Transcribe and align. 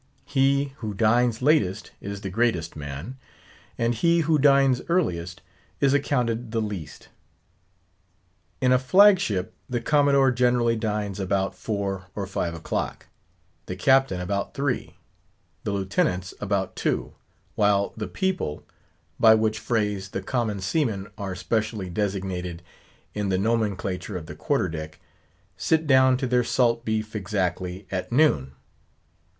He 0.25 0.73
who 0.77 0.95
dines 0.95 1.43
latest 1.43 1.91
is 2.01 2.21
the 2.21 2.31
greatest 2.31 2.75
man; 2.75 3.17
and 3.77 3.93
he 3.93 4.21
who 4.21 4.39
dines 4.39 4.81
earliest 4.89 5.41
is 5.79 5.93
accounted 5.93 6.49
the 6.49 6.59
least. 6.59 7.09
In 8.61 8.71
a 8.71 8.79
flag 8.79 9.19
ship, 9.19 9.53
the 9.69 9.79
Commodore 9.79 10.31
generally 10.31 10.75
dines 10.75 11.19
about 11.19 11.53
four 11.53 12.07
or 12.15 12.25
five 12.25 12.55
o'clock; 12.55 13.09
the 13.67 13.75
Captain 13.75 14.19
about 14.19 14.55
three; 14.55 14.95
the 15.65 15.71
Lieutenants 15.71 16.33
about 16.39 16.75
two; 16.75 17.13
while 17.53 17.93
the 17.95 18.07
people 18.07 18.63
(by 19.19 19.35
which 19.35 19.59
phrase 19.59 20.09
the 20.09 20.23
common 20.23 20.61
seamen 20.61 21.09
are 21.15 21.35
specially 21.35 21.91
designated 21.91 22.63
in 23.13 23.29
the 23.29 23.37
nomenclature 23.37 24.17
of 24.17 24.25
the 24.25 24.33
quarter 24.33 24.67
deck) 24.67 24.99
sit 25.57 25.85
down 25.85 26.17
to 26.17 26.25
their 26.25 26.43
salt 26.43 26.83
beef 26.83 27.15
exactly 27.15 27.85
at 27.91 28.11
noon. 28.11 28.53